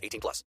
[0.00, 0.44] 18 plus.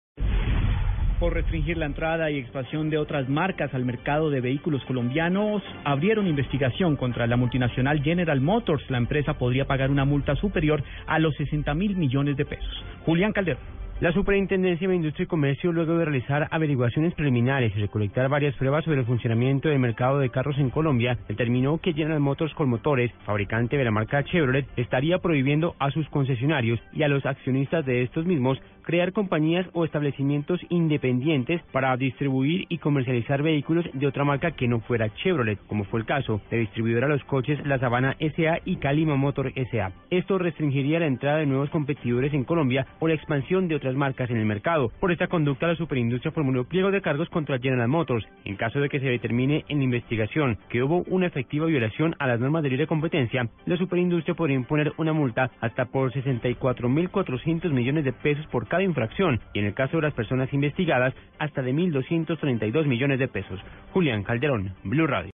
[1.19, 6.27] Por restringir la entrada y expansión de otras marcas al mercado de vehículos colombianos, abrieron
[6.27, 8.89] investigación contra la multinacional General Motors.
[8.89, 12.85] La empresa podría pagar una multa superior a los 60 mil millones de pesos.
[13.05, 13.79] Julián Calderón.
[13.99, 18.85] La Superintendencia de Industria y Comercio, luego de realizar averiguaciones preliminares y recolectar varias pruebas
[18.85, 23.75] sobre el funcionamiento del mercado de carros en Colombia, determinó que General Motors Colmotores, fabricante
[23.75, 28.25] de la marca Chevrolet, estaría prohibiendo a sus concesionarios y a los accionistas de estos
[28.25, 28.57] mismos
[28.89, 34.79] crear compañías o establecimientos independientes para distribuir y comercializar vehículos de otra marca que no
[34.79, 39.15] fuera Chevrolet, como fue el caso de distribuidora los coches La Sabana SA y Calima
[39.15, 39.91] Motor SA.
[40.09, 44.31] Esto restringiría la entrada de nuevos competidores en Colombia o la expansión de otras marcas
[44.31, 44.91] en el mercado.
[44.99, 48.89] Por esta conducta, la superindustria formuló pliego de cargos contra General Motors en caso de
[48.89, 52.69] que se determine en la investigación que hubo una efectiva violación a las normas de
[52.69, 53.47] libre competencia.
[53.67, 59.41] La superindustria podría imponer una multa hasta por 64.400 millones de pesos por cada infracción
[59.53, 63.59] y en el caso de las personas investigadas hasta de 1.232 millones de pesos.
[63.91, 65.27] Julián Calderón, Blue Radio.